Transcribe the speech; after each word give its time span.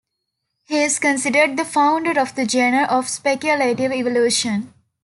He 0.65 0.81
is 0.81 0.97
considered 0.97 1.57
the 1.57 1.63
founder 1.63 2.19
of 2.19 2.33
the 2.33 2.49
genre 2.49 2.85
of 2.89 3.07
speculative 3.07 3.91
evolution. 3.91 4.73